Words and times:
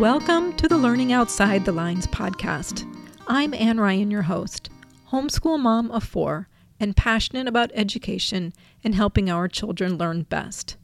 Welcome 0.00 0.52
to 0.56 0.68
the 0.68 0.76
Learning 0.76 1.14
Outside 1.14 1.64
the 1.64 1.72
Lines 1.72 2.06
podcast. 2.06 2.84
I'm 3.26 3.54
Ann 3.54 3.80
Ryan, 3.80 4.10
your 4.10 4.22
host, 4.22 4.68
homeschool 5.10 5.58
mom 5.58 5.90
of 5.90 6.04
four, 6.04 6.50
and 6.78 6.94
passionate 6.94 7.48
about 7.48 7.70
education 7.72 8.52
and 8.84 8.94
helping 8.94 9.30
our 9.30 9.48
children 9.48 9.96
learn 9.96 10.24
best. 10.24 10.76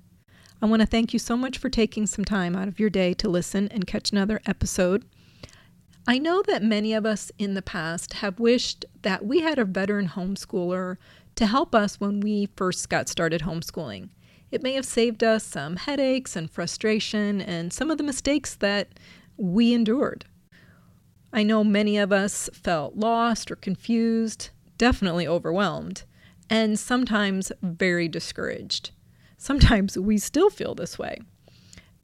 I 0.63 0.67
want 0.67 0.81
to 0.81 0.87
thank 0.87 1.13
you 1.13 1.19
so 1.19 1.37
much 1.37 1.59
for 1.59 1.69
taking 1.69 2.07
some 2.07 2.25
time 2.25 2.57
out 2.57 2.69
of 2.69 2.81
your 2.81 2.89
day 2.89 3.13
to 3.13 3.29
listen 3.29 3.69
and 3.69 3.87
catch 3.87 4.13
another 4.13 4.41
episode. 4.47 5.05
I 6.07 6.17
know 6.17 6.43
that 6.47 6.63
many 6.63 6.95
of 6.95 7.05
us 7.05 7.31
in 7.39 7.53
the 7.53 7.61
past 7.61 8.15
have 8.15 8.41
wished 8.41 8.87
that 9.03 9.27
we 9.27 9.41
had 9.41 9.59
a 9.59 9.67
veteran 9.67 10.09
homeschooler 10.09 10.97
to 11.35 11.47
help 11.47 11.75
us 11.75 12.01
when 12.01 12.21
we 12.21 12.49
first 12.57 12.89
got 12.89 13.11
started 13.11 13.43
homeschooling. 13.43 14.09
It 14.53 14.63
may 14.63 14.75
have 14.75 14.85
saved 14.85 15.25
us 15.25 15.43
some 15.43 15.77
headaches 15.77 16.37
and 16.37 16.51
frustration 16.51 17.41
and 17.41 17.73
some 17.73 17.91
of 17.91 17.97
the 17.97 18.05
mistakes 18.05 18.55
that 18.57 18.89
we 19.39 19.73
endured. 19.73 20.27
I 21.33 21.43
know 21.43 21.65
many 21.65 21.97
of 21.97 22.13
us 22.13 22.51
felt 22.53 22.95
lost 22.95 23.51
or 23.51 23.57
confused, 23.57 24.51
definitely 24.77 25.27
overwhelmed, 25.27 26.03
and 26.51 26.79
sometimes 26.79 27.51
very 27.63 28.09
discouraged. 28.09 28.91
Sometimes 29.39 29.97
we 29.97 30.19
still 30.19 30.51
feel 30.51 30.75
this 30.75 30.99
way. 30.99 31.19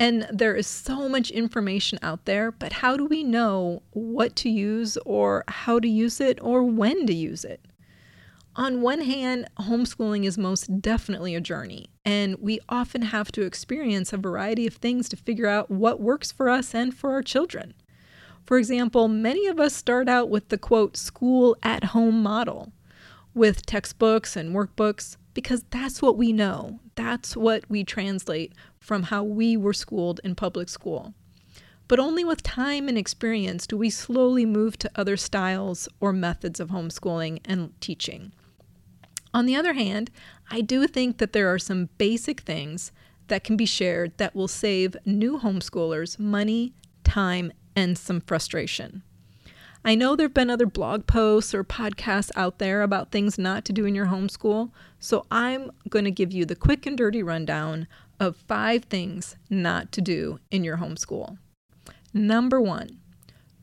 And 0.01 0.27
there 0.33 0.55
is 0.55 0.67
so 0.67 1.07
much 1.07 1.31
information 1.31 1.99
out 2.01 2.25
there, 2.25 2.51
but 2.51 2.73
how 2.73 2.97
do 2.97 3.05
we 3.05 3.25
know 3.25 3.83
what 3.91 4.37
to 4.37 4.49
use 4.49 4.97
or 5.05 5.45
how 5.49 5.79
to 5.81 5.89
use 5.89 6.19
it 6.19 6.39
or 6.41 6.63
when 6.63 7.07
to 7.07 7.13
use 7.13 7.45
it? 7.45 7.61
On 8.57 8.81
one 8.81 9.03
hand, 9.03 9.47
homeschooling 9.61 10.25
is 10.25 10.39
most 10.39 10.81
definitely 10.81 11.35
a 11.35 11.41
journey, 11.41 11.91
and 12.09 12.37
we 12.41 12.59
often 12.71 13.03
have 13.03 13.31
to 13.31 13.43
experience 13.43 14.15
a 14.15 14.17
variety 14.17 14.67
of 14.67 14.73
things 14.73 15.11
to 15.11 15.17
figure 15.17 15.47
out 15.47 15.71
what 15.71 16.01
works 16.01 16.33
for 16.33 16.49
us 16.49 16.75
and 16.75 16.95
for 16.95 17.13
our 17.13 17.23
children. 17.23 17.75
For 18.47 18.57
example, 18.57 19.09
many 19.09 19.47
of 19.47 19.61
us 19.61 19.75
start 19.75 20.09
out 20.09 20.31
with 20.31 20.49
the 20.49 20.57
quote, 20.57 20.97
school 20.97 21.55
at 21.63 21.85
home 21.85 22.23
model 22.23 22.73
with 23.35 23.67
textbooks 23.67 24.37
and 24.37 24.57
workbooks 24.57 25.19
because 25.35 25.65
that's 25.69 26.01
what 26.01 26.17
we 26.17 26.33
know. 26.33 26.81
That's 26.95 27.37
what 27.37 27.69
we 27.69 27.85
translate 27.85 28.55
from 28.81 29.03
how 29.03 29.23
we 29.23 29.55
were 29.59 29.75
schooled 29.75 30.19
in 30.25 30.35
public 30.35 30.71
school. 30.71 31.13
But 31.89 31.99
only 31.99 32.25
with 32.25 32.43
time 32.43 32.89
and 32.89 32.97
experience 32.97 33.67
do 33.67 33.77
we 33.77 33.91
slowly 33.91 34.47
move 34.47 34.79
to 34.79 34.91
other 34.97 35.19
styles 35.19 35.91
or 36.01 36.15
methods 36.15 36.59
of 36.59 36.71
homeschooling 36.71 37.41
and 37.45 37.79
teaching. 37.83 38.33
On 39.35 39.47
the 39.47 39.57
other 39.57 39.75
hand, 39.75 40.11
I 40.51 40.61
do 40.61 40.87
think 40.87 41.19
that 41.19 41.33
there 41.33 41.53
are 41.53 41.59
some 41.59 41.91
basic 41.99 42.41
things 42.41 42.93
that 43.29 43.45
can 43.45 43.57
be 43.57 43.67
shared 43.67 44.17
that 44.17 44.35
will 44.35 44.49
save 44.49 44.97
new 45.05 45.39
homeschoolers 45.39 46.19
money, 46.19 46.73
time, 47.05 47.53
and 47.77 47.97
some 47.97 48.21
frustration. 48.21 49.03
I 49.85 49.95
know 49.95 50.17
there 50.17 50.27
have 50.27 50.35
been 50.35 50.51
other 50.51 50.67
blog 50.67 51.07
posts 51.07 51.55
or 51.55 51.63
podcasts 51.63 52.31
out 52.35 52.59
there 52.59 52.83
about 52.83 53.13
things 53.13 53.39
not 53.39 53.65
to 53.67 53.73
do 53.73 53.85
in 53.85 53.95
your 53.95 54.07
homeschool, 54.07 54.71
so 54.99 55.25
I'm 55.31 55.71
going 55.89 56.05
to 56.05 56.11
give 56.11 56.33
you 56.33 56.45
the 56.45 56.57
quick 56.57 56.85
and 56.85 56.99
dirty 56.99 57.23
rundown 57.23 57.87
of 58.19 58.37
five 58.37 58.85
things 58.85 59.37
not 59.49 59.93
to 59.93 60.01
do 60.01 60.41
in 60.51 60.65
your 60.65 60.79
homeschool. 60.79 61.39
Number 62.13 62.61
one, 62.61 62.99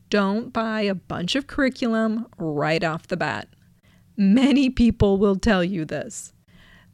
don't 0.08 0.52
buy 0.52 0.82
a 0.82 0.94
bunch 0.94 1.34
of 1.34 1.46
curriculum 1.46 2.26
right 2.38 2.82
off 2.82 3.08
the 3.08 3.16
bat. 3.16 3.48
Many 4.16 4.70
people 4.70 5.18
will 5.18 5.36
tell 5.36 5.62
you 5.62 5.84
this. 5.84 6.32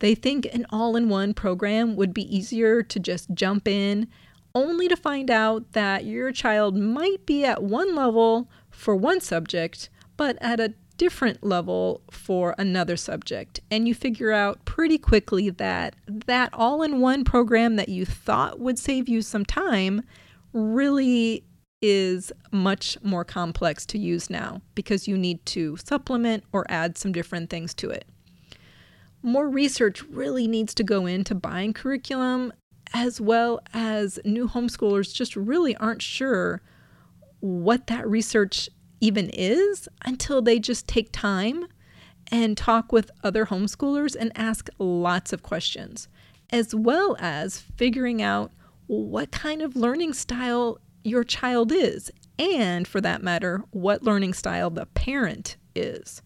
They 0.01 0.15
think 0.15 0.48
an 0.53 0.67
all 0.70 0.97
in 0.97 1.09
one 1.09 1.33
program 1.33 1.95
would 1.95 2.12
be 2.12 2.37
easier 2.37 2.83
to 2.83 2.98
just 2.98 3.33
jump 3.34 3.69
in, 3.69 4.09
only 4.55 4.89
to 4.89 4.97
find 4.97 5.31
out 5.31 5.73
that 5.73 6.05
your 6.05 6.33
child 6.33 6.77
might 6.77 7.25
be 7.25 7.44
at 7.44 7.62
one 7.62 7.94
level 7.94 8.50
for 8.71 8.97
one 8.97 9.21
subject, 9.21 9.88
but 10.16 10.37
at 10.41 10.59
a 10.59 10.75
different 10.97 11.43
level 11.43 12.03
for 12.10 12.55
another 12.59 12.97
subject. 12.97 13.60
And 13.71 13.89
you 13.89 13.94
figure 13.94 14.33
out 14.33 14.65
pretty 14.65 14.99
quickly 14.99 15.50
that 15.50 15.94
that 16.27 16.50
all 16.53 16.83
in 16.83 17.00
one 17.00 17.25
program 17.25 17.77
that 17.77 17.89
you 17.89 18.04
thought 18.04 18.60
would 18.60 18.78
save 18.78 19.09
you 19.09 19.22
some 19.22 19.44
time 19.44 20.03
really 20.53 21.44
is 21.82 22.32
much 22.53 22.97
more 23.03 23.25
complex 23.25 23.84
to 23.84 23.98
use 23.98 24.31
now 24.31 24.62
because 24.75 25.09
you 25.09 25.19
need 25.19 25.44
to 25.44 25.76
supplement 25.76 26.44
or 26.53 26.65
add 26.70 26.97
some 26.97 27.12
different 27.12 27.50
things 27.50 27.75
to 27.75 27.91
it. 27.91 28.06
More 29.22 29.48
research 29.48 30.03
really 30.04 30.47
needs 30.47 30.75
to 30.75 30.84
go 30.84 31.06
into 31.06 31.34
buying 31.34 31.72
curriculum, 31.72 32.53
as 32.94 33.21
well 33.21 33.60
as 33.75 34.19
new 34.25 34.48
homeschoolers 34.48 35.12
just 35.12 35.37
really 35.37 35.76
aren't 35.76 36.03
sure 36.03 36.62
what 37.41 37.88
that 37.88 38.09
research 38.09 38.69
even 39.00 39.28
is 39.31 39.88
until 40.04 40.41
they 40.41 40.59
just 40.59 40.87
take 40.87 41.10
time 41.12 41.66
and 42.31 42.56
talk 42.56 42.92
with 42.92 43.10
other 43.25 43.47
homeschoolers 43.47 44.15
and 44.15 44.32
ask 44.37 44.69
lots 44.78 45.32
of 45.32 45.42
questions, 45.42 46.09
as 46.50 46.75
well 46.75 47.16
as 47.19 47.59
figuring 47.59 48.22
out 48.22 48.53
what 48.87 49.31
kind 49.31 49.62
of 49.62 49.76
learning 49.76 50.12
style 50.12 50.78
your 51.05 51.25
child 51.25 51.73
is, 51.73 52.11
and 52.39 52.87
for 52.87 53.01
that 53.01 53.23
matter, 53.23 53.63
what 53.71 54.03
learning 54.03 54.35
style 54.35 54.71
the 54.71 54.87
parent 54.87 55.57
is. 55.75 56.23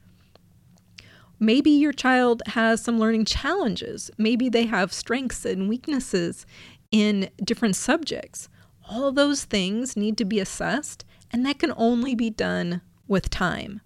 Maybe 1.38 1.70
your 1.70 1.92
child 1.92 2.42
has 2.46 2.80
some 2.80 2.98
learning 2.98 3.26
challenges. 3.26 4.10
Maybe 4.16 4.48
they 4.48 4.66
have 4.66 4.92
strengths 4.92 5.44
and 5.44 5.68
weaknesses 5.68 6.46
in 6.90 7.28
different 7.44 7.76
subjects. 7.76 8.48
All 8.88 9.12
those 9.12 9.44
things 9.44 9.96
need 9.96 10.16
to 10.18 10.24
be 10.24 10.40
assessed, 10.40 11.04
and 11.30 11.44
that 11.44 11.58
can 11.58 11.74
only 11.76 12.14
be 12.14 12.30
done 12.30 12.80
with 13.06 13.28
time. 13.28 13.80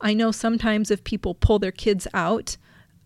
I 0.00 0.12
know 0.12 0.32
sometimes 0.32 0.90
if 0.90 1.04
people 1.04 1.34
pull 1.34 1.58
their 1.58 1.72
kids 1.72 2.06
out 2.12 2.56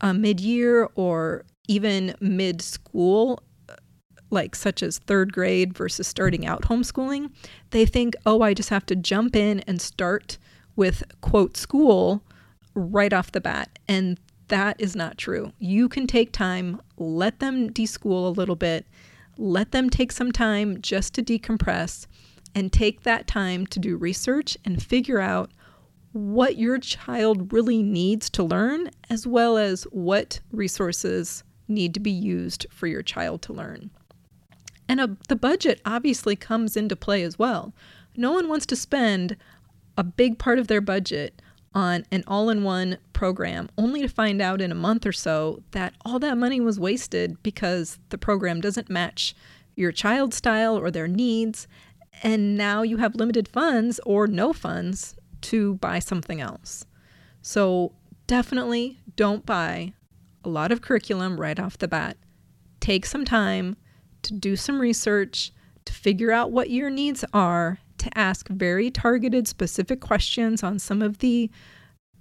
uh, 0.00 0.12
mid 0.12 0.40
year 0.40 0.88
or 0.94 1.44
even 1.68 2.14
mid 2.20 2.62
school 2.62 3.42
like 4.30 4.54
such 4.54 4.82
as 4.82 4.98
third 4.98 5.32
grade 5.32 5.76
versus 5.76 6.06
starting 6.06 6.46
out 6.46 6.62
homeschooling, 6.62 7.30
they 7.70 7.86
think, 7.86 8.14
oh, 8.26 8.42
I 8.42 8.54
just 8.54 8.70
have 8.70 8.86
to 8.86 8.96
jump 8.96 9.34
in 9.34 9.60
and 9.60 9.80
start 9.80 10.38
with 10.76 11.02
quote 11.20 11.56
school 11.56 12.22
right 12.74 13.12
off 13.12 13.32
the 13.32 13.40
bat. 13.40 13.78
And 13.88 14.18
that 14.48 14.80
is 14.80 14.96
not 14.96 15.18
true. 15.18 15.52
You 15.58 15.88
can 15.88 16.06
take 16.06 16.32
time, 16.32 16.80
let 16.96 17.40
them 17.40 17.70
deschool 17.70 18.26
a 18.26 18.30
little 18.30 18.56
bit, 18.56 18.86
let 19.36 19.72
them 19.72 19.90
take 19.90 20.12
some 20.12 20.32
time 20.32 20.80
just 20.80 21.14
to 21.14 21.22
decompress, 21.22 22.06
and 22.54 22.72
take 22.72 23.02
that 23.02 23.26
time 23.26 23.66
to 23.66 23.78
do 23.78 23.96
research 23.96 24.56
and 24.64 24.82
figure 24.82 25.20
out 25.20 25.50
what 26.12 26.56
your 26.56 26.78
child 26.78 27.52
really 27.52 27.82
needs 27.82 28.30
to 28.30 28.42
learn, 28.42 28.90
as 29.10 29.26
well 29.26 29.58
as 29.58 29.84
what 29.84 30.40
resources 30.50 31.44
need 31.68 31.92
to 31.94 32.00
be 32.00 32.10
used 32.10 32.66
for 32.70 32.86
your 32.86 33.02
child 33.02 33.42
to 33.42 33.52
learn. 33.52 33.90
And 34.88 35.00
a, 35.00 35.16
the 35.28 35.36
budget 35.36 35.80
obviously 35.84 36.34
comes 36.34 36.76
into 36.76 36.96
play 36.96 37.22
as 37.22 37.38
well. 37.38 37.74
No 38.16 38.32
one 38.32 38.48
wants 38.48 38.66
to 38.66 38.76
spend 38.76 39.36
a 39.96 40.02
big 40.02 40.38
part 40.38 40.58
of 40.58 40.68
their 40.68 40.80
budget 40.80 41.42
on 41.74 42.04
an 42.10 42.24
all 42.26 42.48
in 42.48 42.64
one 42.64 42.98
program 43.12 43.68
only 43.76 44.00
to 44.00 44.08
find 44.08 44.40
out 44.40 44.60
in 44.60 44.72
a 44.72 44.76
month 44.76 45.04
or 45.04 45.12
so 45.12 45.62
that 45.72 45.92
all 46.04 46.18
that 46.18 46.38
money 46.38 46.60
was 46.60 46.80
wasted 46.80 47.40
because 47.42 47.98
the 48.08 48.18
program 48.18 48.60
doesn't 48.60 48.88
match 48.88 49.34
your 49.76 49.92
child's 49.92 50.36
style 50.36 50.76
or 50.76 50.90
their 50.90 51.06
needs. 51.06 51.68
And 52.22 52.56
now 52.56 52.82
you 52.82 52.96
have 52.96 53.14
limited 53.14 53.46
funds 53.46 54.00
or 54.06 54.26
no 54.26 54.52
funds 54.52 55.14
to 55.42 55.74
buy 55.74 55.98
something 55.98 56.40
else. 56.40 56.84
So 57.42 57.92
definitely 58.26 58.98
don't 59.14 59.46
buy 59.46 59.92
a 60.44 60.48
lot 60.48 60.72
of 60.72 60.80
curriculum 60.80 61.38
right 61.38 61.60
off 61.60 61.78
the 61.78 61.88
bat. 61.88 62.16
Take 62.80 63.06
some 63.06 63.24
time 63.24 63.76
to 64.28 64.34
do 64.34 64.56
some 64.56 64.80
research, 64.80 65.52
to 65.84 65.92
figure 65.92 66.30
out 66.30 66.52
what 66.52 66.70
your 66.70 66.90
needs 66.90 67.24
are, 67.32 67.78
to 67.98 68.16
ask 68.16 68.48
very 68.48 68.90
targeted, 68.90 69.48
specific 69.48 70.00
questions 70.00 70.62
on 70.62 70.78
some 70.78 71.02
of 71.02 71.18
the 71.18 71.50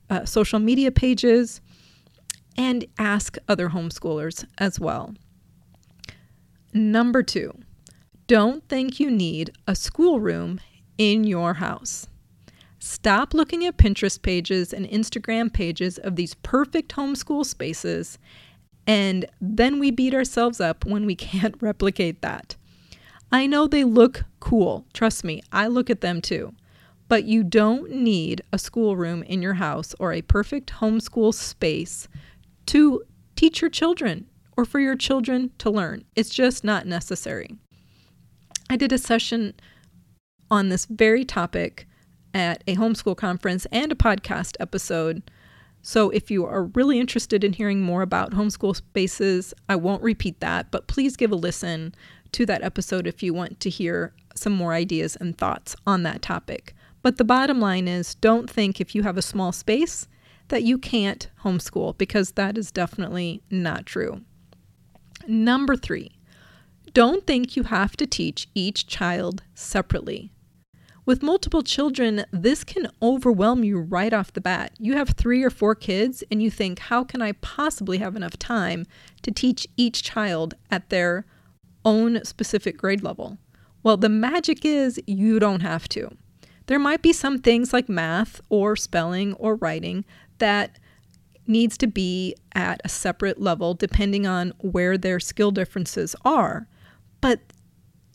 uh, 0.10 0.26
social 0.26 0.60
media 0.60 0.92
pages, 0.92 1.62
and 2.58 2.86
ask 2.98 3.38
other 3.48 3.70
homeschoolers 3.70 4.46
as 4.58 4.80
well. 4.80 5.14
Number 6.74 7.22
two, 7.24 7.54
don't 8.28 8.68
think 8.68 9.00
you 9.00 9.12
need 9.12 9.52
a 9.68 9.76
schoolroom 9.76 10.60
in 10.98 11.24
your 11.24 11.56
house. 11.56 12.08
Stop 12.80 13.34
looking 13.34 13.66
at 13.66 13.78
Pinterest 13.78 14.22
pages 14.22 14.74
and 14.74 14.88
Instagram 14.88 15.52
pages 15.52 15.98
of 15.98 16.16
these 16.16 16.36
perfect 16.36 16.96
homeschool 16.96 17.46
spaces 17.46 18.18
and 18.88 19.26
then 19.42 19.78
we 19.78 19.92
beat 19.92 20.14
ourselves 20.14 20.60
up 20.62 20.86
when 20.86 21.06
we 21.06 21.16
can't 21.28 21.56
replicate 21.62 22.22
that. 22.22 22.56
I 23.32 23.46
know 23.46 23.68
they 23.68 23.84
look 23.84 24.24
cool. 24.40 24.86
Trust 24.94 25.24
me, 25.26 25.44
I 25.52 25.68
look 25.68 25.90
at 25.90 26.02
them 26.02 26.22
too. 26.22 26.54
But 27.10 27.26
you 27.26 27.44
don't 27.44 27.92
need 27.92 28.42
a 28.52 28.58
schoolroom 28.58 29.24
in 29.24 29.42
your 29.42 29.56
house 29.56 29.94
or 30.00 30.12
a 30.12 30.22
perfect 30.22 30.74
homeschool 30.74 31.34
space 31.34 32.08
to 32.68 33.04
teach 33.36 33.62
your 33.62 33.70
children 33.70 34.28
or 34.58 34.66
for 34.66 34.80
your 34.80 34.96
children 34.96 35.52
to 35.60 35.70
learn. 35.70 36.04
It's 36.16 36.30
just 36.30 36.64
not 36.64 36.86
necessary. 36.86 37.56
I 38.70 38.76
did 38.76 38.92
a 38.92 38.98
session 38.98 39.54
on 40.52 40.70
this 40.70 40.86
very 40.86 41.24
topic 41.24 41.88
at 42.34 42.64
a 42.68 42.76
homeschool 42.76 43.16
conference 43.16 43.66
and 43.72 43.92
a 43.92 43.96
podcast 43.96 44.58
episode. 44.60 45.30
So 45.88 46.10
if 46.10 46.30
you 46.30 46.46
are 46.46 46.66
really 46.66 47.00
interested 47.00 47.46
in 47.46 47.54
hearing 47.54 47.82
more 47.82 48.02
about 48.02 48.34
homeschool 48.34 48.76
spaces, 48.76 49.54
I 49.70 49.78
won't 49.78 50.04
repeat 50.04 50.42
that, 50.42 50.70
but 50.70 50.88
please 50.88 51.16
give 51.16 51.32
a 51.32 51.36
listen 51.36 51.96
to 52.34 52.46
that 52.46 52.62
episode 52.62 53.08
if 53.08 53.24
you 53.24 53.34
want 53.34 53.62
to 53.62 53.70
hear 53.70 54.14
some 54.36 54.52
more 54.52 54.74
ideas 54.74 55.16
and 55.16 55.38
thoughts 55.38 55.78
on 55.88 56.04
that 56.04 56.22
topic. 56.22 56.76
But 57.04 57.16
the 57.16 57.24
bottom 57.24 57.62
line 57.62 57.88
is 57.88 58.16
don't 58.16 58.50
think 58.50 58.82
if 58.82 58.96
you 58.96 59.04
have 59.04 59.16
a 59.16 59.22
small 59.22 59.54
space 59.54 60.10
that 60.50 60.64
you 60.64 60.78
can't 60.78 61.30
homeschool 61.46 61.98
because 61.98 62.32
that 62.32 62.58
is 62.58 62.70
definitely 62.70 63.42
not 63.50 63.86
true. 63.86 64.26
Number 65.26 65.78
three, 65.78 66.12
don't 66.92 67.26
think 67.26 67.56
you 67.56 67.64
have 67.64 67.96
to 67.96 68.06
teach 68.06 68.50
each 68.54 68.88
child 68.88 69.42
separately. 69.54 70.34
With 71.08 71.24
multiple 71.24 71.64
children, 71.64 72.26
this 72.32 72.66
can 72.66 72.90
overwhelm 73.02 73.64
you 73.64 73.80
right 73.80 74.12
off 74.12 74.34
the 74.34 74.42
bat. 74.42 74.74
You 74.78 74.98
have 74.98 75.12
three 75.12 75.42
or 75.42 75.50
four 75.50 75.74
kids, 75.74 76.22
and 76.30 76.44
you 76.44 76.52
think, 76.52 76.80
how 76.80 77.06
can 77.06 77.22
I 77.22 77.32
possibly 77.32 78.00
have 78.00 78.18
enough 78.18 78.38
time 78.38 78.86
to 79.22 79.32
teach 79.32 79.66
each 79.78 80.04
child 80.04 80.56
at 80.70 80.90
their 80.90 81.26
own 81.86 82.26
specific 82.26 82.78
grade 82.78 83.04
level? 83.04 83.38
Well, 83.84 83.96
the 83.96 84.10
magic 84.10 84.66
is 84.66 85.00
you 85.08 85.40
don't 85.40 85.62
have 85.62 85.88
to. 85.90 86.10
There 86.66 86.78
might 86.78 87.02
be 87.02 87.14
some 87.14 87.40
things 87.40 87.72
like 87.72 87.88
math 87.88 88.42
or 88.50 88.76
spelling 88.76 89.32
or 89.36 89.56
writing 89.56 90.04
that 90.40 90.78
needs 91.48 91.78
to 91.78 91.88
be 91.88 92.36
at 92.54 92.82
a 92.84 92.90
separate 92.90 93.40
level 93.40 93.74
depending 93.74 94.28
on 94.28 94.52
where 94.60 94.98
their 94.98 95.22
skill 95.22 95.52
differences 95.52 96.18
are. 96.26 96.68
But 97.22 97.40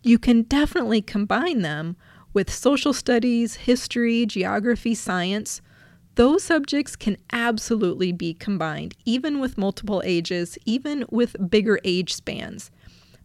you 0.03 0.19
can 0.19 0.43
definitely 0.43 1.01
combine 1.01 1.63
them 1.63 1.97
with 2.33 2.53
social 2.53 2.93
studies, 2.93 3.55
history, 3.57 4.27
geography, 4.27 4.95
science, 4.95 5.61
those 6.15 6.43
subjects 6.43 6.95
can 6.95 7.17
absolutely 7.33 8.13
be 8.13 8.35
combined, 8.35 8.95
even 9.05 9.41
with 9.41 9.57
multiple 9.57 10.03
ages, 10.05 10.59
even 10.67 11.05
with 11.11 11.51
bigger 11.51 11.79
age 11.85 12.13
spans. 12.15 12.71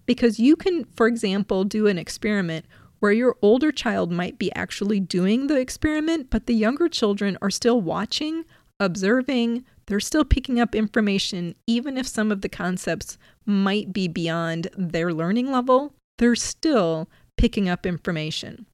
Because 0.06 0.40
you 0.40 0.56
can, 0.56 0.86
for 0.96 1.08
example, 1.08 1.66
do 1.66 1.88
an 1.88 1.98
experiment 1.98 2.66
where 3.00 3.12
your 3.12 3.36
older 3.42 3.72
child 3.72 4.12
might 4.12 4.40
be 4.40 4.54
actually 4.56 5.00
doing 5.00 5.48
the 5.48 5.58
experiment, 5.58 6.30
but 6.30 6.48
the 6.48 6.56
younger 6.56 6.88
children 6.88 7.38
are 7.42 7.52
still 7.52 7.82
watching, 7.82 8.46
observing, 8.80 9.66
they're 9.86 10.00
still 10.00 10.26
picking 10.26 10.60
up 10.60 10.74
information, 10.74 11.56
even 11.66 11.98
if 11.98 12.08
some 12.08 12.32
of 12.32 12.42
the 12.42 12.50
concepts 12.50 13.18
might 13.46 13.94
be 13.94 14.08
beyond 14.08 14.68
their 14.78 15.14
learning 15.14 15.52
level, 15.52 15.94
they're 16.18 16.36
still 16.36 17.10
picking 17.38 17.70
up 17.70 17.86
information. 17.86 18.66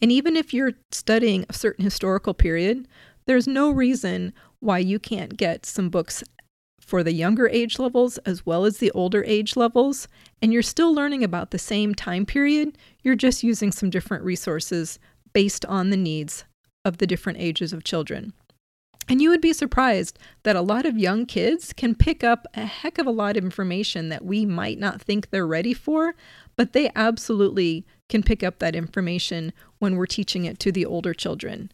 And 0.00 0.12
even 0.12 0.36
if 0.36 0.52
you're 0.52 0.72
studying 0.90 1.44
a 1.48 1.52
certain 1.52 1.84
historical 1.84 2.34
period, 2.34 2.88
there's 3.26 3.46
no 3.46 3.70
reason 3.70 4.32
why 4.60 4.78
you 4.78 4.98
can't 4.98 5.36
get 5.36 5.66
some 5.66 5.88
books 5.88 6.22
for 6.80 7.02
the 7.02 7.12
younger 7.12 7.48
age 7.48 7.78
levels 7.78 8.18
as 8.18 8.44
well 8.44 8.64
as 8.64 8.78
the 8.78 8.90
older 8.90 9.24
age 9.24 9.56
levels, 9.56 10.06
and 10.42 10.52
you're 10.52 10.62
still 10.62 10.94
learning 10.94 11.24
about 11.24 11.50
the 11.50 11.58
same 11.58 11.94
time 11.94 12.26
period. 12.26 12.76
You're 13.02 13.14
just 13.14 13.42
using 13.42 13.72
some 13.72 13.88
different 13.88 14.22
resources 14.24 14.98
based 15.32 15.64
on 15.64 15.90
the 15.90 15.96
needs 15.96 16.44
of 16.84 16.98
the 16.98 17.06
different 17.06 17.38
ages 17.38 17.72
of 17.72 17.84
children. 17.84 18.34
And 19.08 19.20
you 19.20 19.28
would 19.30 19.40
be 19.40 19.52
surprised 19.52 20.18
that 20.44 20.56
a 20.56 20.62
lot 20.62 20.86
of 20.86 20.96
young 20.96 21.26
kids 21.26 21.72
can 21.72 21.94
pick 21.94 22.24
up 22.24 22.46
a 22.54 22.64
heck 22.64 22.98
of 22.98 23.06
a 23.06 23.10
lot 23.10 23.36
of 23.36 23.44
information 23.44 24.08
that 24.08 24.24
we 24.24 24.46
might 24.46 24.78
not 24.78 25.00
think 25.00 25.30
they're 25.30 25.46
ready 25.46 25.74
for, 25.74 26.14
but 26.56 26.72
they 26.72 26.90
absolutely 26.94 27.84
can 28.08 28.22
pick 28.22 28.42
up 28.42 28.58
that 28.58 28.76
information 28.76 29.52
when 29.78 29.96
we're 29.96 30.06
teaching 30.06 30.44
it 30.44 30.58
to 30.60 30.72
the 30.72 30.86
older 30.86 31.14
children. 31.14 31.70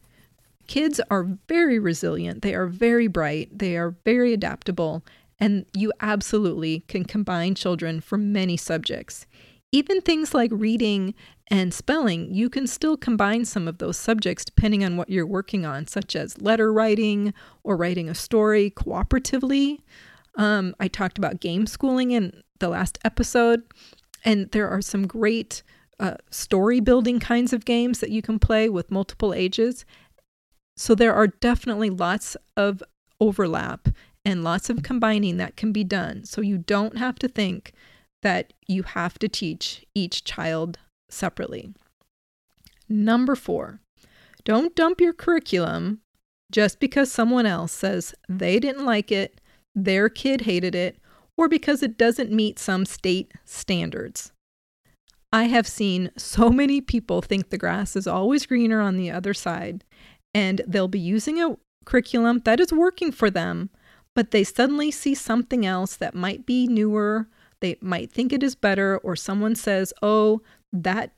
Kids 0.67 1.01
are 1.09 1.37
very 1.47 1.79
resilient, 1.79 2.41
they 2.41 2.53
are 2.53 2.67
very 2.67 3.07
bright, 3.07 3.49
they 3.57 3.75
are 3.75 3.95
very 4.05 4.33
adaptable, 4.33 5.03
and 5.39 5.65
you 5.73 5.91
absolutely 5.99 6.81
can 6.87 7.03
combine 7.03 7.55
children 7.55 7.99
from 7.99 8.31
many 8.31 8.55
subjects. 8.55 9.25
Even 9.71 10.01
things 10.01 10.33
like 10.33 10.51
reading 10.53 11.13
and 11.49 11.73
spelling, 11.73 12.33
you 12.33 12.49
can 12.49 12.67
still 12.67 12.95
combine 12.95 13.43
some 13.45 13.67
of 13.67 13.79
those 13.79 13.97
subjects 13.97 14.45
depending 14.45 14.83
on 14.83 14.97
what 14.97 15.09
you're 15.09 15.25
working 15.25 15.65
on, 15.65 15.87
such 15.87 16.15
as 16.15 16.41
letter 16.41 16.71
writing 16.71 17.33
or 17.63 17.75
writing 17.75 18.07
a 18.07 18.15
story 18.15 18.71
cooperatively. 18.71 19.79
Um, 20.35 20.75
I 20.79 20.87
talked 20.87 21.17
about 21.17 21.41
game 21.41 21.65
schooling 21.67 22.11
in 22.11 22.43
the 22.59 22.69
last 22.69 22.97
episode. 23.03 23.63
And 24.23 24.49
there 24.51 24.69
are 24.69 24.81
some 24.81 25.07
great 25.07 25.63
uh, 26.01 26.15
story 26.31 26.79
building 26.79 27.19
kinds 27.19 27.53
of 27.53 27.63
games 27.63 27.99
that 27.99 28.09
you 28.09 28.21
can 28.21 28.39
play 28.39 28.67
with 28.67 28.91
multiple 28.91 29.33
ages. 29.33 29.85
So 30.75 30.95
there 30.95 31.13
are 31.13 31.27
definitely 31.27 31.91
lots 31.91 32.35
of 32.57 32.81
overlap 33.19 33.87
and 34.25 34.43
lots 34.43 34.69
of 34.69 34.83
combining 34.83 35.37
that 35.37 35.55
can 35.55 35.71
be 35.71 35.83
done. 35.83 36.25
So 36.25 36.41
you 36.41 36.57
don't 36.57 36.97
have 36.97 37.19
to 37.19 37.27
think 37.27 37.73
that 38.23 38.53
you 38.67 38.83
have 38.83 39.19
to 39.19 39.27
teach 39.27 39.85
each 39.93 40.23
child 40.23 40.79
separately. 41.09 41.73
Number 42.89 43.35
four, 43.35 43.79
don't 44.43 44.75
dump 44.75 44.99
your 44.99 45.13
curriculum 45.13 46.01
just 46.51 46.79
because 46.79 47.11
someone 47.11 47.45
else 47.45 47.71
says 47.71 48.13
they 48.27 48.59
didn't 48.59 48.85
like 48.85 49.11
it, 49.11 49.39
their 49.75 50.09
kid 50.09 50.41
hated 50.41 50.75
it, 50.75 50.97
or 51.37 51.47
because 51.47 51.81
it 51.81 51.97
doesn't 51.97 52.31
meet 52.31 52.59
some 52.59 52.85
state 52.85 53.31
standards. 53.45 54.31
I 55.33 55.45
have 55.45 55.67
seen 55.67 56.11
so 56.17 56.49
many 56.49 56.81
people 56.81 57.21
think 57.21 57.49
the 57.49 57.57
grass 57.57 57.95
is 57.95 58.07
always 58.07 58.45
greener 58.45 58.81
on 58.81 58.97
the 58.97 59.11
other 59.11 59.33
side, 59.33 59.83
and 60.33 60.61
they'll 60.67 60.87
be 60.87 60.99
using 60.99 61.41
a 61.41 61.57
curriculum 61.85 62.41
that 62.45 62.59
is 62.59 62.73
working 62.73 63.11
for 63.11 63.29
them, 63.29 63.69
but 64.13 64.31
they 64.31 64.43
suddenly 64.43 64.91
see 64.91 65.15
something 65.15 65.65
else 65.65 65.95
that 65.95 66.15
might 66.15 66.45
be 66.45 66.67
newer. 66.67 67.27
They 67.61 67.77
might 67.81 68.11
think 68.11 68.33
it 68.33 68.43
is 68.43 68.55
better, 68.55 68.97
or 68.97 69.15
someone 69.15 69.55
says, 69.55 69.93
oh, 70.01 70.41
that 70.73 71.13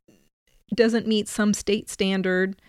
doesn't 0.75 1.07
meet 1.07 1.27
some 1.27 1.54
state 1.54 1.89
standard. 1.89 2.60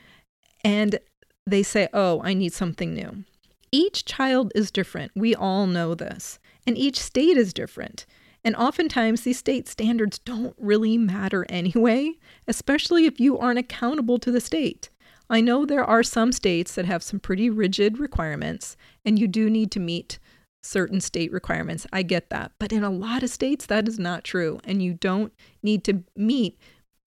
And 0.64 0.98
they 1.46 1.62
say, 1.62 1.88
oh, 1.92 2.22
I 2.24 2.34
need 2.34 2.52
something 2.52 2.94
new. 2.94 3.24
Each 3.70 4.04
child 4.04 4.52
is 4.54 4.70
different. 4.70 5.12
We 5.14 5.34
all 5.34 5.66
know 5.66 5.94
this 5.94 6.38
and 6.66 6.78
each 6.78 7.00
state 7.00 7.36
is 7.36 7.52
different. 7.52 8.06
And 8.44 8.54
oftentimes, 8.56 9.22
these 9.22 9.38
state 9.38 9.66
standards 9.68 10.18
don't 10.18 10.54
really 10.58 10.98
matter 10.98 11.46
anyway, 11.48 12.12
especially 12.46 13.06
if 13.06 13.18
you 13.18 13.38
aren't 13.38 13.58
accountable 13.58 14.18
to 14.18 14.30
the 14.30 14.40
state. 14.40 14.90
I 15.30 15.40
know 15.40 15.64
there 15.64 15.84
are 15.84 16.02
some 16.02 16.32
states 16.32 16.74
that 16.74 16.84
have 16.84 17.02
some 17.02 17.18
pretty 17.18 17.48
rigid 17.48 17.98
requirements, 17.98 18.76
and 19.04 19.18
you 19.18 19.26
do 19.26 19.48
need 19.48 19.70
to 19.72 19.80
meet 19.80 20.18
certain 20.62 21.00
state 21.00 21.32
requirements. 21.32 21.86
I 21.92 22.02
get 22.02 22.30
that. 22.30 22.52
But 22.58 22.72
in 22.72 22.84
a 22.84 22.90
lot 22.90 23.22
of 23.22 23.30
states, 23.30 23.66
that 23.66 23.88
is 23.88 23.98
not 23.98 24.24
true. 24.24 24.60
And 24.64 24.82
you 24.82 24.94
don't 24.94 25.32
need 25.62 25.84
to 25.84 26.04
meet 26.16 26.58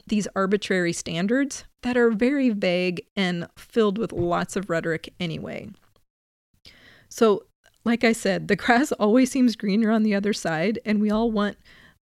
these 0.08 0.28
arbitrary 0.36 0.94
standards 0.94 1.66
that 1.84 1.98
are 1.98 2.12
very 2.12 2.50
vague 2.50 3.06
and 3.16 3.48
filled 3.58 3.98
with 3.98 4.12
lots 4.12 4.56
of 4.56 4.70
rhetoric 4.70 5.14
anyway. 5.20 5.70
So, 7.10 7.46
like 7.88 8.04
I 8.04 8.12
said, 8.12 8.50
the 8.50 8.56
grass 8.56 8.92
always 9.00 9.32
seems 9.32 9.56
greener 9.56 9.90
on 9.90 10.04
the 10.04 10.14
other 10.14 10.34
side, 10.34 10.78
and 10.86 11.02
we 11.02 11.10
all 11.10 11.32
want 11.32 11.58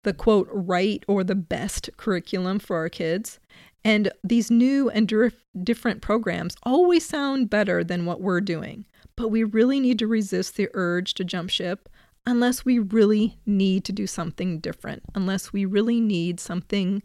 the 0.05 0.15
quote 0.15 0.49
right 0.51 1.05
or 1.07 1.23
the 1.25 1.35
best 1.35 1.91
curriculum 1.97 2.59
for 2.59 2.77
our 2.77 2.89
kids. 2.89 3.39
And 3.85 4.13
these 4.23 4.51
new 4.51 4.89
and 4.91 5.09
dif- 5.09 5.45
different 5.63 6.01
programs 6.01 6.57
always 6.63 7.05
sound 7.05 7.51
better 7.51 7.83
than 7.83 8.07
what 8.07 8.21
we're 8.21 8.41
doing. 8.41 8.87
But 9.17 9.29
we 9.29 9.43
really 9.45 9.81
need 9.81 9.99
to 9.99 10.07
resist 10.07 10.57
the 10.57 10.69
urge 10.73 11.15
to 11.15 11.25
jump 11.25 11.51
ship 11.51 11.89
unless 12.25 12.65
we 12.65 12.79
really 12.79 13.39
need 13.45 13.85
to 13.85 13.93
do 13.93 14.07
something 14.07 14.61
different, 14.61 15.03
unless 15.17 15.53
we 15.53 15.65
really 15.65 16.01
need 16.01 16.39
something 16.39 17.03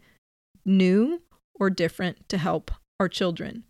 new 0.65 1.21
or 1.55 1.71
different 1.71 2.29
to 2.29 2.37
help 2.37 2.69
our 2.99 3.09
children. 3.09 3.63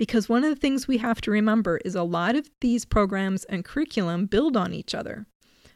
Because 0.00 0.30
one 0.30 0.44
of 0.44 0.48
the 0.48 0.56
things 0.56 0.88
we 0.88 0.96
have 0.96 1.20
to 1.20 1.30
remember 1.30 1.78
is 1.84 1.94
a 1.94 2.02
lot 2.02 2.34
of 2.34 2.48
these 2.62 2.86
programs 2.86 3.44
and 3.44 3.66
curriculum 3.66 4.24
build 4.24 4.56
on 4.56 4.72
each 4.72 4.94
other. 4.94 5.26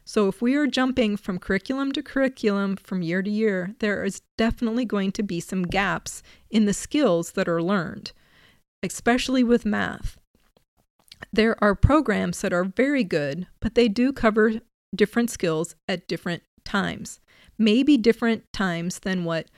So 0.03 0.27
if 0.27 0.41
we 0.41 0.55
are 0.55 0.65
jumping 0.65 1.15
from 1.15 1.37
curriculum 1.37 1.91
to 1.91 2.01
curriculum 2.01 2.75
from 2.77 3.03
year 3.03 3.21
to 3.21 3.29
year, 3.29 3.75
there 3.81 4.03
is 4.03 4.23
definitely 4.35 4.83
going 4.83 5.11
to 5.11 5.21
be 5.21 5.39
some 5.39 5.61
gaps 5.61 6.23
in 6.49 6.65
the 6.65 6.73
skills 6.73 7.33
that 7.33 7.47
are 7.47 7.61
learned, 7.61 8.13
especially 8.81 9.43
with 9.43 9.63
math. 9.63 10.17
There 11.31 11.55
are 11.63 11.75
programs 11.75 12.41
that 12.41 12.51
are 12.51 12.63
very 12.65 13.03
good, 13.03 13.45
but 13.59 13.75
they 13.75 13.87
do 13.87 14.11
cover 14.11 14.53
different 14.95 15.29
skills 15.29 15.75
at 15.87 16.07
different 16.07 16.41
times, 16.63 17.19
maybe 17.59 17.95
different 17.95 18.51
times 18.51 18.97
than 18.97 19.23
what, 19.23 19.51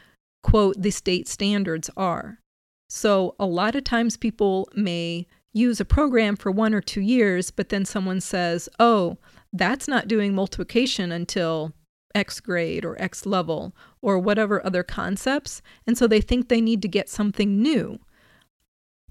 quote, 0.43 0.75
the 0.77 0.91
state 0.91 1.29
standards 1.29 1.89
are. 1.95 2.39
So 2.87 3.35
a 3.39 3.45
lot 3.45 3.75
of 3.75 3.83
times 3.83 4.17
people 4.17 4.69
may 4.75 5.27
use 5.53 5.79
a 5.79 5.85
program 5.85 6.35
for 6.35 6.51
one 6.51 6.73
or 6.73 6.81
two 6.81 7.01
years, 7.01 7.51
but 7.51 7.69
then 7.69 7.85
someone 7.85 8.21
says, 8.21 8.69
oh, 8.79 9.17
that's 9.51 9.87
not 9.87 10.07
doing 10.07 10.33
multiplication 10.33 11.11
until 11.11 11.73
X 12.15 12.39
grade 12.39 12.85
or 12.85 13.01
X 13.01 13.25
level 13.25 13.75
or 14.01 14.17
whatever 14.19 14.65
other 14.65 14.83
concepts. 14.83 15.61
And 15.85 15.97
so 15.97 16.07
they 16.07 16.21
think 16.21 16.47
they 16.47 16.61
need 16.61 16.81
to 16.81 16.87
get 16.87 17.09
something 17.09 17.61
new. 17.61 17.99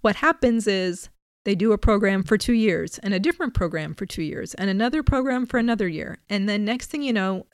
What 0.01 0.17
happens 0.17 0.67
is 0.67 1.09
they 1.45 1.55
do 1.55 1.73
a 1.73 1.79
program 1.79 2.23
for 2.23 2.37
two 2.37 2.53
years 2.53 2.99
and 2.99 3.15
a 3.15 3.21
different 3.21 3.55
program 3.55 3.95
for 3.95 4.07
two 4.07 4.23
years 4.23 4.55
and 4.55 4.69
another 4.69 5.03
program 5.03 5.47
for 5.47 5.59
another 5.59 5.89
year. 5.89 6.19
And 6.29 6.49
then 6.49 6.65
next 6.65 6.91
thing 6.91 7.03
you 7.03 7.13
know, 7.13 7.47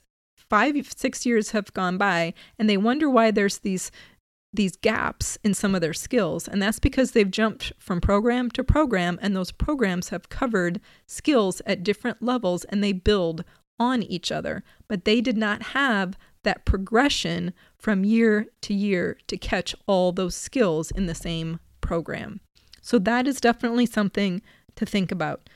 five, 0.49 0.75
six 0.95 1.25
years 1.25 1.51
have 1.51 1.73
gone 1.73 1.97
by 1.97 2.33
and 2.57 2.69
they 2.69 2.77
wonder 2.77 3.09
why 3.09 3.31
there's 3.31 3.59
these 3.59 3.91
these 4.53 4.75
gaps 4.77 5.37
in 5.43 5.53
some 5.53 5.73
of 5.73 5.81
their 5.81 5.93
skills. 5.93 6.47
And 6.47 6.61
that's 6.61 6.79
because 6.79 7.11
they've 7.11 7.29
jumped 7.29 7.73
from 7.79 7.99
program 7.99 8.51
to 8.51 8.63
program, 8.63 9.17
and 9.21 9.35
those 9.35 9.51
programs 9.51 10.09
have 10.09 10.29
covered 10.29 10.79
skills 11.07 11.61
at 11.65 11.83
different 11.83 12.21
levels 12.21 12.63
and 12.65 12.83
they 12.83 12.93
build 12.93 13.43
on 13.79 14.03
each 14.03 14.31
other. 14.31 14.63
But 14.87 15.05
they 15.05 15.21
did 15.21 15.37
not 15.37 15.63
have 15.63 16.17
that 16.43 16.65
progression 16.65 17.53
from 17.77 18.03
year 18.03 18.47
to 18.61 18.73
year 18.73 19.17
to 19.27 19.37
catch 19.37 19.75
all 19.87 20.11
those 20.11 20.35
skills 20.35 20.91
in 20.91 21.07
the 21.07 21.15
same 21.15 21.59
program. 21.81 22.39
So 22.81 22.99
that 22.99 23.27
is 23.27 23.41
definitely 23.41 23.85
something 23.85 24.41
to 24.75 24.85
think 24.85 25.11
about. 25.11 25.49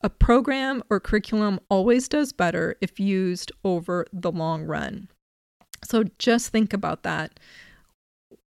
A 0.00 0.08
program 0.08 0.82
or 0.88 1.00
curriculum 1.00 1.58
always 1.68 2.08
does 2.08 2.32
better 2.32 2.76
if 2.80 3.00
used 3.00 3.50
over 3.64 4.06
the 4.12 4.30
long 4.30 4.64
run. 4.64 5.08
So 5.84 6.04
just 6.18 6.50
think 6.50 6.72
about 6.72 7.02
that 7.02 7.40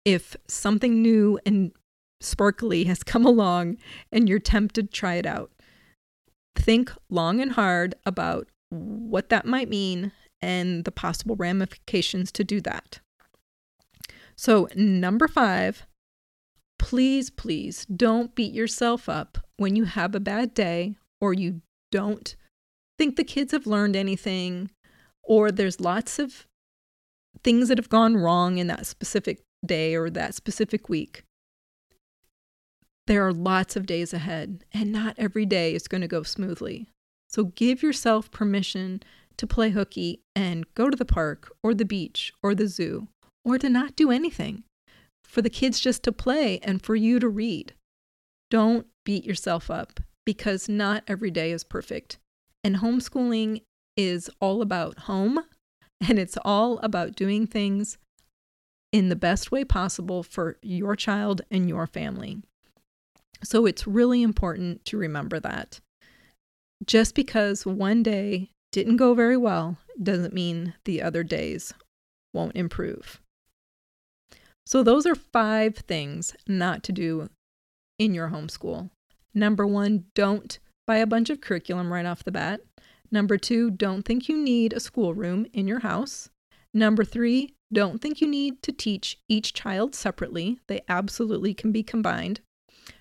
if 0.08 0.38
something 0.48 1.02
new 1.02 1.38
and 1.46 1.74
sparkly 2.22 2.86
has 2.86 3.04
come 3.04 3.26
along 3.26 3.76
and 4.10 4.30
you're 4.30 4.40
tempted 4.40 4.90
to 4.90 4.98
try 4.98 5.16
it 5.16 5.26
out. 5.26 5.52
Think 6.56 6.94
long 7.10 7.42
and 7.42 7.52
hard 7.52 7.94
about 8.06 8.48
what 8.70 9.28
that 9.28 9.46
might 9.46 9.68
mean 9.68 10.14
and 10.42 10.86
the 10.86 10.94
possible 10.94 11.36
ramifications 11.36 12.32
to 12.32 12.46
do 12.46 12.62
that. 12.62 13.02
So, 14.38 14.70
number 14.76 15.28
five, 15.28 15.86
please, 16.80 17.30
please 17.30 17.86
don't 17.86 18.34
beat 18.34 18.54
yourself 18.54 19.10
up 19.10 19.40
when 19.58 19.76
you 19.76 19.84
have 19.84 20.16
a 20.16 20.22
bad 20.22 20.54
day 20.54 20.96
or 21.20 21.34
you 21.34 21.62
don't 21.92 22.34
think 22.98 23.18
the 23.18 23.26
kids 23.26 23.52
have 23.52 23.68
learned 23.68 23.98
anything 23.98 24.72
or 25.22 25.52
there's 25.52 25.82
lots 25.82 26.18
of 26.18 26.48
things 27.44 27.68
that 27.68 27.78
have 27.78 27.90
gone 27.90 28.16
wrong 28.16 28.58
in 28.58 28.68
that 28.68 28.86
specific 28.86 29.42
day 29.66 29.96
or 29.96 30.10
that 30.10 30.36
specific 30.36 30.90
week. 30.90 31.24
There 33.08 33.26
are 33.26 33.34
lots 33.34 33.76
of 33.76 33.86
days 33.86 34.14
ahead, 34.14 34.66
and 34.74 34.92
not 34.92 35.16
every 35.18 35.46
day 35.46 35.74
is 35.74 35.88
going 35.88 36.02
to 36.02 36.08
go 36.08 36.24
smoothly. 36.24 36.88
So 37.30 37.46
give 37.46 37.82
yourself 37.82 38.32
permission 38.32 39.02
to 39.38 39.48
play 39.48 39.70
hooky 39.70 40.22
and 40.36 40.66
go 40.76 40.90
to 40.90 40.98
the 40.98 41.06
park 41.06 41.52
or 41.64 41.74
the 41.74 41.86
beach 41.86 42.34
or 42.44 42.54
the 42.54 42.68
zoo 42.68 43.08
or 43.46 43.58
to 43.58 43.70
not 43.70 43.96
do 43.96 44.12
anything. 44.12 44.64
For 45.24 45.42
the 45.42 45.50
kids 45.50 45.80
just 45.80 46.04
to 46.04 46.12
play 46.12 46.60
and 46.60 46.82
for 46.82 46.96
you 46.96 47.20
to 47.20 47.30
read. 47.30 47.74
Don't 48.50 48.88
beat 49.06 49.26
yourself 49.26 49.70
up 49.70 50.00
because 50.26 50.68
not 50.68 51.04
every 51.08 51.32
day 51.32 51.52
is 51.52 51.64
perfect. 51.64 52.18
And 52.64 52.78
homeschooling 52.78 53.62
is 53.96 54.30
all 54.40 54.62
about 54.62 55.00
home 55.00 55.40
and 56.08 56.20
it's 56.20 56.38
all 56.44 56.80
about 56.80 57.16
doing 57.16 57.48
things 57.48 57.98
in 58.98 59.10
the 59.10 59.16
best 59.16 59.52
way 59.52 59.64
possible 59.64 60.24
for 60.24 60.58
your 60.64 60.96
child 60.96 61.42
and 61.52 61.70
your 61.70 61.86
family. 61.86 62.42
So 63.44 63.68
it's 63.68 63.86
really 63.86 64.24
important 64.24 64.84
to 64.86 64.98
remember 64.98 65.40
that. 65.40 65.80
Just 66.84 67.14
because 67.14 67.66
one 67.66 68.02
day 68.02 68.50
didn't 68.72 68.98
go 68.98 69.14
very 69.14 69.38
well 69.38 69.78
doesn't 70.02 70.34
mean 70.34 70.74
the 70.86 71.02
other 71.02 71.24
days 71.24 71.74
won't 72.34 72.56
improve. 72.56 73.22
So, 74.66 74.84
those 74.84 75.06
are 75.06 75.16
five 75.16 75.78
things 75.78 76.36
not 76.46 76.84
to 76.84 76.92
do 76.92 77.30
in 77.98 78.14
your 78.14 78.30
homeschool. 78.30 78.90
Number 79.34 79.66
one, 79.66 80.06
don't 80.14 80.60
buy 80.86 80.98
a 80.98 81.08
bunch 81.08 81.30
of 81.30 81.40
curriculum 81.40 81.94
right 81.94 82.06
off 82.06 82.26
the 82.26 82.34
bat. 82.34 82.62
Number 83.10 83.38
two, 83.38 83.72
don't 83.72 84.04
think 84.04 84.28
you 84.28 84.38
need 84.38 84.74
a 84.74 84.82
schoolroom 84.82 85.46
in 85.54 85.68
your 85.68 85.80
house. 85.80 86.30
Number 86.74 87.06
three, 87.06 87.54
don't 87.72 88.02
think 88.02 88.22
you 88.22 88.28
need 88.28 88.62
to 88.64 88.72
teach 88.72 89.20
each 89.28 89.54
child 89.54 89.94
separately, 89.94 90.60
they 90.68 90.82
absolutely 90.88 91.54
can 91.54 91.72
be 91.72 91.84
combined. 91.84 92.40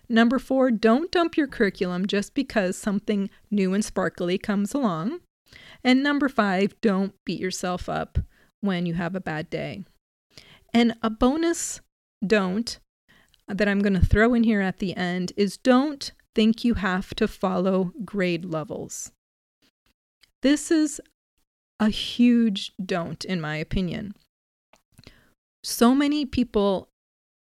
Number 0.09 0.39
four, 0.39 0.71
don't 0.71 1.11
dump 1.11 1.37
your 1.37 1.47
curriculum 1.47 2.07
just 2.07 2.35
because 2.35 2.77
something 2.77 3.31
new 3.51 3.75
and 3.75 3.85
sparkly 3.85 4.39
comes 4.39 4.75
along. 4.75 5.21
And 5.85 6.03
number 6.03 6.29
five, 6.29 6.75
don't 6.81 7.15
beat 7.25 7.41
yourself 7.41 7.89
up 7.89 8.19
when 8.61 8.87
you 8.87 8.95
have 8.95 9.15
a 9.15 9.21
bad 9.21 9.51
day. 9.51 9.85
And 10.73 10.95
a 11.03 11.11
bonus 11.11 11.81
don't 12.25 12.79
that 13.49 13.69
I'm 13.69 13.81
going 13.81 13.95
to 13.99 14.05
throw 14.05 14.35
in 14.35 14.43
here 14.43 14.61
at 14.61 14.79
the 14.79 14.97
end 14.97 15.33
is 15.37 15.57
don't 15.57 16.13
think 16.35 16.65
you 16.65 16.75
have 16.75 17.15
to 17.15 17.29
follow 17.29 17.93
grade 18.05 18.45
levels. 18.45 19.13
This 20.43 20.71
is 20.71 21.01
a 21.79 21.89
huge 21.89 22.73
don't, 22.85 23.25
in 23.25 23.41
my 23.41 23.57
opinion 23.57 24.15
so 25.67 25.97
many 25.97 26.25
people 26.25 26.89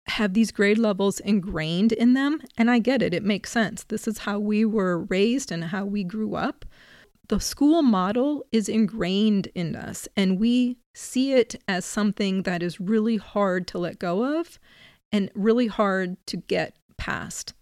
have 0.08 0.34
these 0.34 0.50
grade 0.50 0.78
levels 0.78 1.20
ingrained 1.20 1.92
in 1.92 2.14
them, 2.14 2.42
and 2.58 2.68
I 2.68 2.80
get 2.80 3.02
it, 3.02 3.14
it 3.14 3.22
makes 3.22 3.52
sense. 3.52 3.84
This 3.84 4.08
is 4.08 4.18
how 4.18 4.40
we 4.40 4.64
were 4.64 5.04
raised 5.04 5.52
and 5.52 5.62
how 5.64 5.84
we 5.84 6.02
grew 6.02 6.34
up. 6.34 6.64
The 7.28 7.38
school 7.38 7.82
model 7.82 8.44
is 8.50 8.68
ingrained 8.68 9.46
in 9.54 9.76
us, 9.76 10.08
and 10.16 10.40
we 10.40 10.78
see 10.92 11.34
it 11.34 11.54
as 11.68 11.84
something 11.84 12.42
that 12.42 12.64
is 12.64 12.80
really 12.80 13.16
hard 13.16 13.68
to 13.68 13.78
let 13.78 14.00
go 14.00 14.40
of 14.40 14.58
and 15.12 15.30
really 15.36 15.68
hard 15.68 16.16
to 16.26 16.36
get 16.36 16.74
past. 16.98 17.54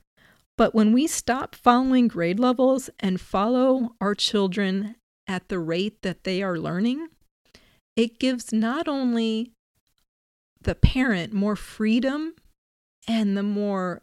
But 0.57 0.75
when 0.75 0.95
we 0.95 1.07
stop 1.07 1.55
following 1.55 2.09
grade 2.09 2.41
levels 2.41 2.89
and 2.99 3.21
follow 3.21 3.91
our 4.01 4.15
children 4.15 4.97
at 5.27 5.51
the 5.51 5.59
rate 5.59 6.01
that 6.01 6.25
they 6.25 6.43
are 6.43 6.57
learning, 6.57 7.09
it 7.97 8.19
gives 8.19 8.51
not 8.51 8.89
only 8.89 9.53
the 10.63 10.75
parent 10.75 11.33
more 11.33 11.57
freedom 11.57 12.35
and 13.07 13.37
the 13.37 13.43
more 13.43 14.03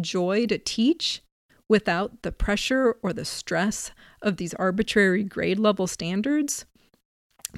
joy 0.00 0.46
to 0.46 0.58
teach 0.58 1.22
without 1.68 2.22
the 2.22 2.32
pressure 2.32 2.96
or 3.02 3.12
the 3.12 3.24
stress 3.24 3.90
of 4.20 4.36
these 4.36 4.54
arbitrary 4.54 5.24
grade 5.24 5.58
level 5.58 5.86
standards. 5.86 6.66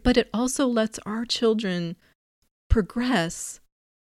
But 0.03 0.17
it 0.17 0.29
also 0.33 0.67
lets 0.67 0.99
our 1.01 1.25
children 1.25 1.97
progress 2.69 3.61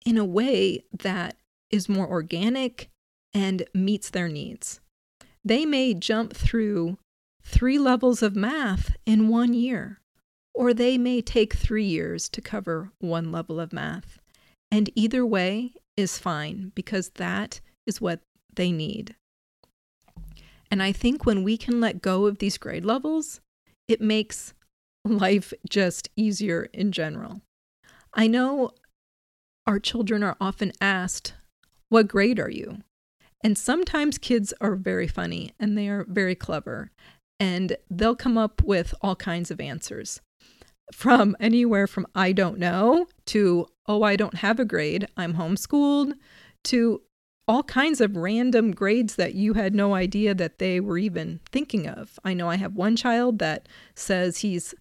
in 0.06 0.18
a 0.18 0.26
way 0.26 0.84
that 1.00 1.38
is 1.72 1.90
more 1.90 2.08
organic 2.08 2.90
and 3.34 3.64
meets 3.74 4.10
their 4.10 4.28
needs. 4.28 4.80
They 5.44 5.66
may 5.66 5.94
jump 5.94 6.34
through 6.34 6.98
three 7.44 7.78
levels 7.78 8.24
of 8.24 8.36
math 8.36 8.96
in 9.06 9.28
one 9.28 9.54
year 9.54 10.00
or 10.56 10.74
they 10.74 10.98
may 10.98 11.22
take 11.22 11.54
three 11.54 11.84
years 11.84 12.30
to 12.30 12.42
cover 12.42 12.92
one 13.00 13.32
level 13.32 13.60
of 13.60 13.74
math. 13.74 14.20
And 14.72 14.90
either 14.96 15.26
way 15.26 15.74
is 15.98 16.18
fine 16.18 16.72
because 16.74 17.10
that 17.16 17.60
is 17.86 18.02
what 18.02 18.22
they 18.56 18.72
need. 18.72 19.16
And 20.72 20.82
I 20.82 20.92
think 20.92 21.26
when 21.26 21.44
we 21.44 21.58
can 21.58 21.80
let 21.80 22.02
go 22.02 22.26
of 22.26 22.40
these 22.40 22.58
grade 22.58 22.86
levels, 22.86 23.42
it 23.88 24.02
makes 24.02 24.54
life 25.04 25.54
just 25.70 26.10
easier 26.16 26.70
in 26.74 26.92
general. 26.92 27.42
I 28.14 28.28
know 28.28 28.72
our 29.68 29.80
children 29.80 30.24
are 30.24 30.38
often 30.40 30.72
asked, 30.82 31.34
What 31.90 32.08
grade 32.08 32.40
are 32.40 32.50
you? 32.50 32.80
And 33.44 33.58
sometimes 33.58 34.18
kids 34.18 34.54
are 34.60 34.76
very 34.76 35.08
funny 35.08 35.52
and 35.60 35.78
they 35.78 35.88
are 35.88 36.06
very 36.08 36.34
clever, 36.34 36.90
and 37.40 37.78
they'll 37.90 38.16
come 38.16 38.38
up 38.38 38.64
with 38.64 38.96
all 39.02 39.16
kinds 39.16 39.52
of 39.52 39.60
answers 39.60 40.22
from 40.92 41.36
anywhere 41.40 41.88
from 41.88 42.08
I 42.16 42.32
don't 42.32 42.60
know 42.60 43.08
to, 43.28 43.68
oh, 43.88 44.04
I 44.04 44.16
don't 44.16 44.36
have 44.36 44.60
a 44.60 44.66
grade, 44.66 45.08
I'm 45.18 45.36
homeschooled, 45.36 46.14
to 46.66 47.02
all 47.48 47.64
kinds 47.64 48.02
of 48.02 48.18
random 48.18 48.72
grades 48.72 49.16
that 49.16 49.36
you 49.36 49.54
had 49.54 49.76
no 49.76 49.94
idea 49.94 50.34
that 50.34 50.58
they 50.58 50.80
were 50.80 50.98
even 50.98 51.40
thinking 51.52 51.88
of. 51.88 52.20
I 52.24 52.34
know 52.34 52.50
I 52.50 52.56
have 52.56 52.76
one 52.76 52.96
child 52.96 53.40
that 53.40 53.68
says 53.94 54.40
he's 54.40 54.74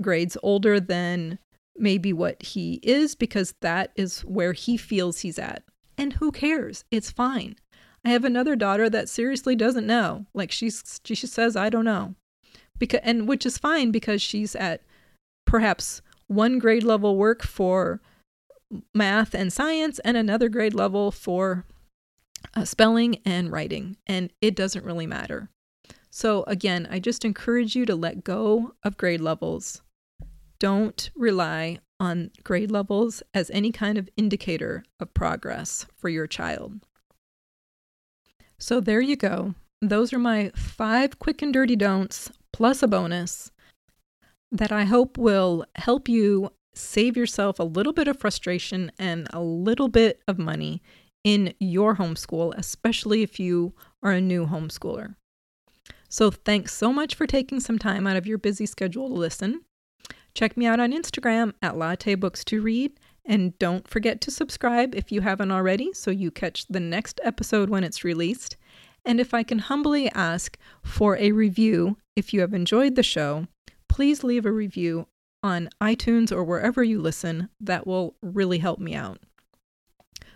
grades 0.00 0.36
older 0.42 0.78
than 0.78 1.38
maybe 1.76 2.12
what 2.12 2.42
he 2.42 2.74
is 2.82 3.14
because 3.14 3.54
that 3.60 3.92
is 3.96 4.20
where 4.20 4.52
he 4.52 4.76
feels 4.76 5.20
he's 5.20 5.38
at. 5.38 5.64
And 5.96 6.14
who 6.14 6.30
cares? 6.30 6.84
It's 6.90 7.10
fine. 7.10 7.56
I 8.04 8.10
have 8.10 8.24
another 8.24 8.54
daughter 8.54 8.88
that 8.90 9.08
seriously 9.08 9.56
doesn't 9.56 9.86
know. 9.86 10.26
Like 10.34 10.52
she's 10.52 11.00
she 11.04 11.14
says 11.14 11.56
I 11.56 11.68
don't 11.68 11.84
know. 11.84 12.14
Because 12.78 13.00
and 13.02 13.26
which 13.26 13.44
is 13.44 13.58
fine 13.58 13.90
because 13.90 14.22
she's 14.22 14.54
at 14.54 14.82
perhaps 15.48 16.02
one 16.26 16.58
grade 16.58 16.84
level 16.84 17.16
work 17.16 17.42
for 17.42 18.02
math 18.94 19.34
and 19.34 19.50
science 19.50 19.98
and 20.00 20.14
another 20.14 20.50
grade 20.50 20.74
level 20.74 21.10
for 21.10 21.64
uh, 22.54 22.66
spelling 22.66 23.16
and 23.24 23.50
writing. 23.50 23.96
And 24.06 24.30
it 24.42 24.54
doesn't 24.54 24.84
really 24.84 25.06
matter. 25.06 25.48
So, 26.10 26.44
again, 26.46 26.86
I 26.90 26.98
just 26.98 27.24
encourage 27.24 27.74
you 27.74 27.86
to 27.86 27.96
let 27.96 28.24
go 28.24 28.74
of 28.82 28.98
grade 28.98 29.22
levels 29.22 29.80
don't 30.58 31.10
rely 31.16 31.78
on 32.00 32.30
grade 32.44 32.70
levels 32.70 33.22
as 33.32 33.50
any 33.50 33.72
kind 33.72 33.96
of 33.96 34.08
indicator 34.16 34.84
of 35.00 35.14
progress 35.14 35.86
for 35.96 36.08
your 36.08 36.26
child. 36.26 36.80
So 38.58 38.80
there 38.80 39.00
you 39.00 39.16
go. 39.16 39.54
Those 39.80 40.12
are 40.12 40.18
my 40.18 40.50
five 40.56 41.18
quick 41.18 41.42
and 41.42 41.52
dirty 41.52 41.76
don'ts, 41.76 42.32
plus 42.52 42.82
a 42.82 42.88
bonus, 42.88 43.52
that 44.50 44.72
I 44.72 44.84
hope 44.84 45.18
will 45.18 45.64
help 45.76 46.08
you 46.08 46.52
save 46.74 47.16
yourself 47.16 47.58
a 47.58 47.64
little 47.64 47.92
bit 47.92 48.08
of 48.08 48.18
frustration 48.18 48.92
and 48.98 49.28
a 49.32 49.40
little 49.40 49.88
bit 49.88 50.22
of 50.28 50.38
money 50.38 50.82
in 51.24 51.52
your 51.58 51.96
homeschool, 51.96 52.54
especially 52.56 53.22
if 53.22 53.40
you 53.40 53.74
are 54.02 54.12
a 54.12 54.20
new 54.20 54.46
homeschooler. 54.46 55.14
So, 56.08 56.30
thanks 56.30 56.72
so 56.72 56.92
much 56.92 57.14
for 57.14 57.26
taking 57.26 57.60
some 57.60 57.78
time 57.78 58.06
out 58.06 58.16
of 58.16 58.26
your 58.26 58.38
busy 58.38 58.64
schedule 58.64 59.08
to 59.08 59.14
listen. 59.14 59.60
Check 60.34 60.56
me 60.56 60.66
out 60.66 60.80
on 60.80 60.92
Instagram 60.92 61.52
at 61.60 61.76
Latte 61.76 62.14
Books 62.14 62.44
to 62.44 62.62
Read, 62.62 62.98
and 63.26 63.58
don't 63.58 63.86
forget 63.86 64.20
to 64.22 64.30
subscribe 64.30 64.94
if 64.94 65.12
you 65.12 65.20
haven't 65.20 65.52
already 65.52 65.92
so 65.92 66.10
you 66.10 66.30
catch 66.30 66.66
the 66.68 66.80
next 66.80 67.20
episode 67.24 67.68
when 67.68 67.84
it's 67.84 68.04
released. 68.04 68.56
And 69.04 69.20
if 69.20 69.34
I 69.34 69.42
can 69.42 69.58
humbly 69.58 70.10
ask 70.12 70.56
for 70.82 71.16
a 71.18 71.32
review 71.32 71.98
if 72.16 72.32
you 72.32 72.40
have 72.40 72.54
enjoyed 72.54 72.94
the 72.94 73.02
show, 73.02 73.46
please 73.98 74.22
leave 74.22 74.46
a 74.46 74.52
review 74.52 75.08
on 75.42 75.68
iTunes 75.80 76.30
or 76.30 76.44
wherever 76.44 76.84
you 76.84 77.00
listen. 77.00 77.48
That 77.60 77.84
will 77.84 78.14
really 78.22 78.58
help 78.58 78.78
me 78.78 78.94
out. 78.94 79.18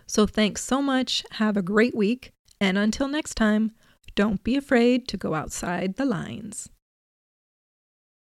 So 0.05 0.27
thanks 0.27 0.61
so 0.61 0.81
much. 0.81 1.23
Have 1.31 1.55
a 1.55 1.61
great 1.61 1.95
week. 1.95 2.33
And 2.59 2.77
until 2.77 3.07
next 3.07 3.35
time, 3.35 3.71
don't 4.15 4.43
be 4.43 4.57
afraid 4.57 5.07
to 5.07 5.15
go 5.15 5.33
outside 5.33 5.95
the 5.95 6.03
lines. 6.03 6.67